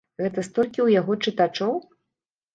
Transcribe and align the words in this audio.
Гэта 0.21 0.43
столькі 0.47 0.73
ў 0.73 0.89
яго 0.99 1.17
чытачоў? 1.27 1.73